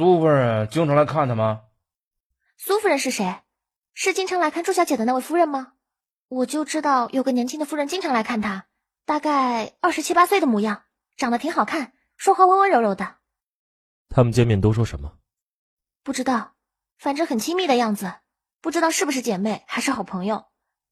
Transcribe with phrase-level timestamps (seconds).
[0.00, 1.64] 苏夫人经常来看他吗？
[2.56, 3.42] 苏夫人是谁？
[3.92, 5.74] 是经常来看朱小姐的那位夫人吗？
[6.28, 8.64] 我就知道有个年轻的夫人经常来看她，
[9.04, 10.84] 大概二十七八岁的模样，
[11.18, 13.16] 长得挺好看，说话温温柔柔的。
[14.08, 15.18] 他们见面都说什么？
[16.02, 16.54] 不知道，
[16.96, 18.10] 反正很亲密的样子，
[18.62, 20.46] 不知道是不是姐妹还是好朋友。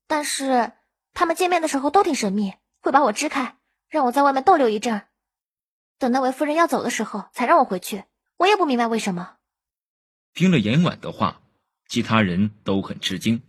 [0.06, 0.72] 但是
[1.14, 2.52] 他们见面的时候都挺神秘，
[2.82, 3.56] 会把我支开，
[3.88, 5.06] 让我在外面逗留一阵。
[5.98, 8.04] 等那位夫人要走的时候，才让我回去。
[8.38, 9.36] 我也不明白为什么。
[10.32, 11.42] 听了严婉的话，
[11.86, 13.42] 其他人都很吃惊。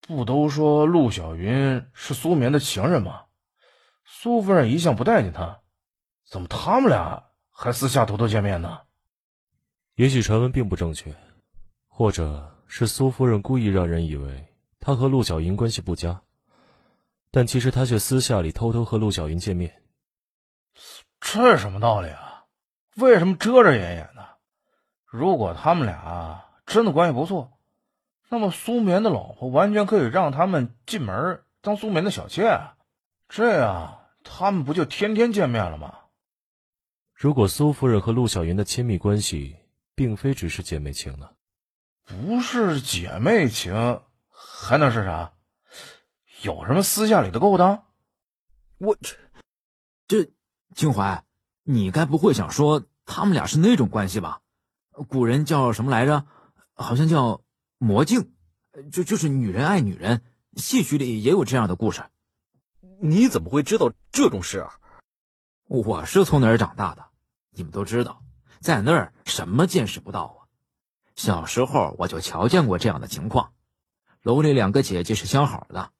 [0.00, 3.26] 不都说陆小云是苏眠的情人吗？
[4.04, 5.60] 苏夫人一向不待见他，
[6.28, 8.80] 怎么他们俩还私下偷偷见面呢？
[9.94, 11.14] 也许传闻并不正确，
[11.86, 14.48] 或者是苏夫人故意让人以为
[14.80, 16.22] 他和陆小云关系不佳，
[17.30, 19.80] 但其实他却私下里偷偷和陆小云见面。
[21.20, 22.29] 这是什么道理啊？
[22.96, 24.38] 为什么遮遮掩掩的？
[25.06, 27.58] 如果他们俩真的关系不错，
[28.28, 32.60] 那么苏眠的老婆完全可以让他们进门当苏眠的小妾，
[33.28, 35.98] 这样他们不就天天见面了吗？
[37.14, 39.56] 如果苏夫人和陆小云的亲密关系
[39.94, 41.30] 并非只是姐妹情呢？
[42.04, 45.32] 不是姐妹情，还能是啥？
[46.42, 47.84] 有什么私下里的勾当？
[48.78, 49.16] 我这
[50.06, 50.32] 这。
[50.76, 51.24] 秦淮，
[51.64, 54.40] 你该不会想说他们俩是那种关系吧？
[55.08, 56.26] 古人叫什么来着？
[56.74, 57.42] 好像叫
[57.78, 58.32] 魔镜，
[58.90, 60.22] 就就是女人爱女人，
[60.56, 62.02] 戏曲里也有这样的故事。
[63.00, 64.78] 你怎么会知道这种事啊？
[65.68, 67.06] 我是从哪儿长大的？
[67.52, 68.22] 你们都知道，
[68.60, 70.38] 在那儿什么见识不到啊？
[71.16, 73.52] 小时候我就瞧见过这样的情况。
[74.22, 75.92] 楼里两个姐姐是相好的，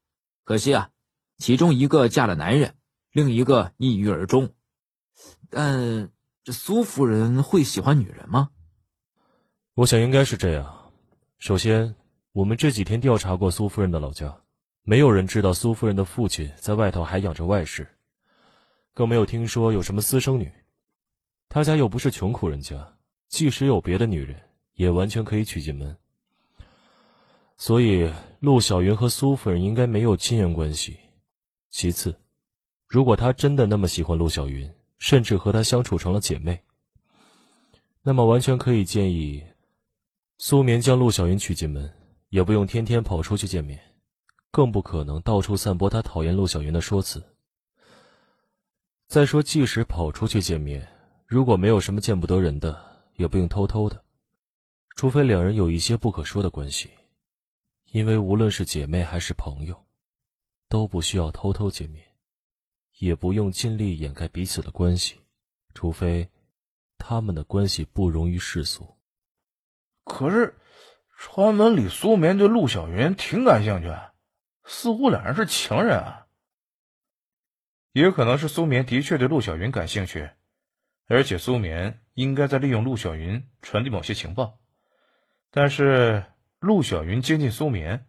[0.44, 0.90] 可惜啊，
[1.38, 2.74] 其中一个嫁了男人，
[3.12, 4.54] 另一个抑郁而终。
[5.48, 6.10] 但
[6.44, 8.50] 这苏夫人会喜欢女人吗？
[9.74, 10.92] 我想应该是这样。
[11.38, 11.94] 首先，
[12.32, 14.40] 我们这几天调查过苏夫人的老家，
[14.82, 17.88] 没有人知道苏夫人的父亲在外头还养着外室，
[18.92, 20.52] 更没有听说有什么私生女。
[21.48, 22.96] 他家又不是穷苦人家，
[23.28, 24.40] 即使有别的女人，
[24.74, 25.96] 也完全可以娶进门。
[27.56, 30.98] 所以，陆小云和苏夫人应该没有亲缘关系。
[31.68, 32.18] 其次，
[32.86, 36.62] 如果他真的那么喜欢陆小云，甚至和她相处成了姐妹，
[38.02, 39.44] 那么完全可以建议
[40.38, 41.92] 苏眠将陆小云娶进门，
[42.28, 43.80] 也不用天天跑出去见面，
[44.50, 47.20] 更不可能到处散播他讨厌陆小云的说辞。
[49.08, 50.86] 再说，即使跑出去见面，
[51.26, 52.78] 如果没有什么见不得人的，
[53.16, 54.04] 也不用偷偷的，
[54.96, 56.90] 除非两人有一些不可说的关系，
[57.90, 59.86] 因为无论是姐妹还是朋友，
[60.68, 62.04] 都不需要偷偷见面。
[63.00, 65.18] 也不用尽力掩盖彼此的关系，
[65.74, 66.28] 除非
[66.98, 68.94] 他们的关系不容于世俗。
[70.04, 70.54] 可是，
[71.16, 73.90] 传闻里苏眠对陆小云挺感兴趣，
[74.64, 76.26] 似乎两人是情人啊。
[77.92, 80.30] 也可能是苏眠的确对陆小云感兴趣，
[81.06, 84.60] 而且苏眠应该在利用陆小云传递某些情报。
[85.50, 86.22] 但是，
[86.58, 88.06] 陆小云接近苏眠，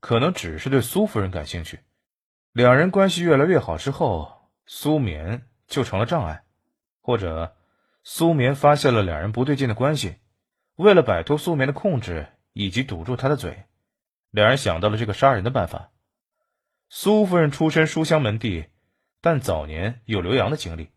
[0.00, 1.80] 可能只是对苏夫人感兴趣。
[2.52, 6.42] 两人关系越来越好之后，苏眠就成了障碍，
[7.00, 7.56] 或者
[8.02, 10.16] 苏眠发现了两人不对劲的关系，
[10.74, 13.66] 为了摆脱苏眠的控制以及堵住他的嘴，
[14.30, 15.92] 两人想到了这个杀人的办法。
[16.88, 18.64] 苏夫人出身书香门第，
[19.20, 20.90] 但早年有留洋的经历，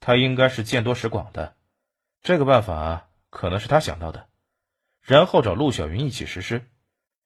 [0.00, 1.54] 她应该是见多识广的，
[2.20, 4.26] 这个办法可能是她想到的，
[5.02, 6.68] 然后找陆小云一起实施。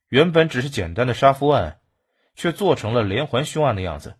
[0.08, 1.80] 原本只是简单的杀夫案。
[2.34, 4.16] 却做成了连环凶案的样子，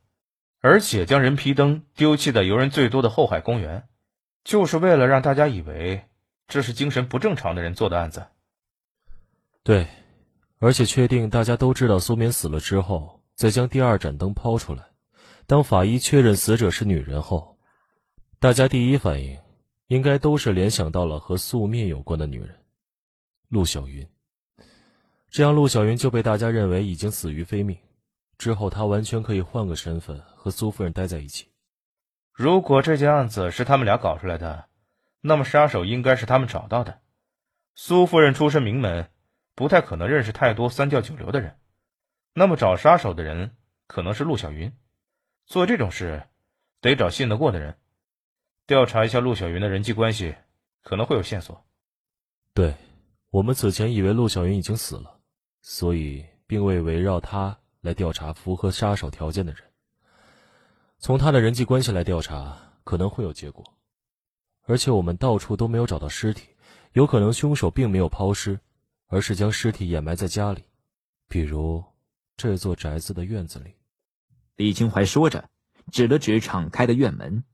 [0.61, 3.89] 而且将人皮灯丢弃在游人最多的后海公园，
[4.45, 6.05] 就是为了让大家以为
[6.47, 8.27] 这是精神不正常的人做的案子。
[9.63, 9.87] 对，
[10.59, 14.85] 而且确定大家都知道苏敏死了之后，再将第二盏灯抛出来。
[15.47, 17.59] 当法医确认死者是女人后，
[18.39, 19.39] 大家第一反应
[19.89, 22.55] 应该都是联想到了和素面有关的女人——
[23.49, 24.07] 陆小云。
[25.31, 27.77] 这样，陆小云就被大家认为已经死于非命。
[28.37, 31.51] 之后，他完全可以换个身份和苏夫人待在一起。
[32.33, 34.69] 如果这件案子是他们俩搞出来的，
[35.21, 37.01] 那么杀手应该是他们找到的。
[37.75, 39.09] 苏夫人出身名门，
[39.55, 41.59] 不太可能认识太多三教九流的人。
[42.33, 44.73] 那么找杀手的人可能是陆小云。
[45.47, 46.27] 做这种事，
[46.81, 47.77] 得找信得过的人，
[48.67, 50.35] 调查一下陆小云的人际关系，
[50.83, 51.65] 可能会有线索。
[52.53, 52.75] 对，
[53.31, 55.21] 我们此前以为陆小云已经死了，
[55.61, 57.59] 所以并未围绕他。
[57.85, 59.63] 来调查符合杀手条件的人，
[60.99, 63.63] 从他的人际关系来调查，可能会有结果。
[64.63, 66.49] 而且我们到处都没有找到尸体，
[66.95, 68.59] 有可能凶手并没有抛尸，
[69.09, 70.65] 而是将尸体掩埋在家里，
[71.29, 71.85] 比如
[72.39, 73.75] 这座宅子的院子里。
[74.57, 75.51] 李清怀说着，
[75.93, 77.45] 指了指敞开的院门。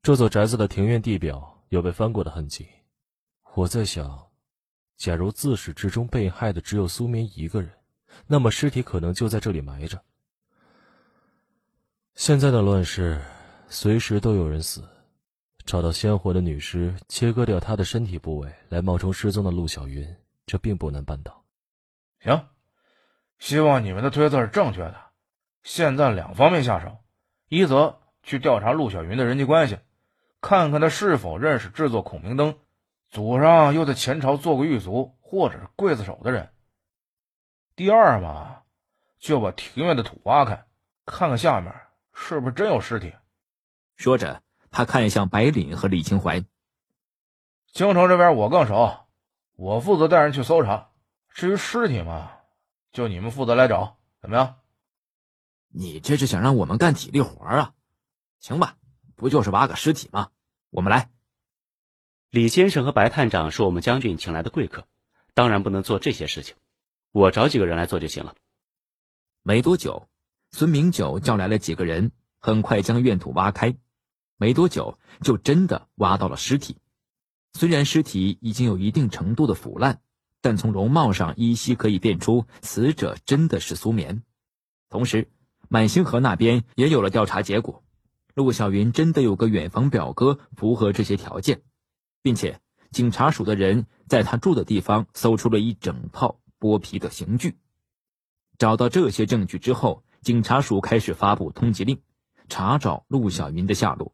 [0.00, 2.68] 这座宅子的庭院地表有被翻过的痕迹。
[3.54, 4.28] 我在想，
[4.96, 7.72] 假如自始至终被害的只有苏眠一个人，
[8.26, 10.02] 那么尸体可能就在这里埋着。
[12.14, 13.20] 现在的乱世，
[13.68, 14.82] 随时都有人死。
[15.66, 21.42] 找到鲜活的女尸，切割掉她的身体部位，来冒充失踪的陆小云，这并不难办到。
[22.20, 22.48] 行，
[23.38, 24.96] 希望你们的推测是正确的。
[25.62, 26.98] 现在两方面下手：
[27.48, 29.78] 一则去调查陆小云的人际关系，
[30.42, 32.58] 看看他是否认识制作孔明灯、
[33.08, 36.48] 祖上又在前朝做过狱卒或者是刽子手的人；
[37.76, 38.62] 第二嘛，
[39.18, 40.66] 就把庭院的土挖开，
[41.06, 41.74] 看看下面
[42.12, 43.12] 是不是真有尸体。
[43.96, 44.40] 说着。
[44.76, 46.44] 他看向白领和李清怀。
[47.72, 49.06] 京城这边我更熟，
[49.54, 50.90] 我负责带人去搜查。
[51.28, 52.32] 至于尸体嘛，
[52.90, 54.56] 就你们负责来找，怎么样？
[55.68, 57.72] 你这是想让我们干体力活啊？
[58.40, 58.76] 行吧，
[59.14, 60.30] 不就是挖个尸体吗？
[60.70, 61.08] 我们来。
[62.30, 64.88] 李先生和白探长是我们将军请来的贵客，
[65.34, 66.56] 当然不能做这些事情。
[67.14, 68.34] 我找几个人来做就行了。
[69.44, 70.08] 没多久，
[70.50, 73.76] 孙明九叫来了几个人，很快将院土挖开。
[74.36, 76.76] 没多久，就真的挖到了尸体。
[77.52, 80.00] 虽然尸体已经有一定程度的腐烂，
[80.40, 84.24] 但从容貌上依稀可以辨出死者真的是苏眠。
[84.88, 85.30] 同时，
[85.68, 87.84] 满星河那边也有了调查结果：
[88.34, 91.62] 陆小云真的有个远房表哥符合这些条件，
[92.22, 92.58] 并且
[92.90, 97.58] 警察署的人在他住的地方搜出了一整套剥皮的刑具。
[98.56, 102.00] 找到这些证据之后，警察署开始发布通缉令，
[102.48, 104.13] 查找陆小云的下落。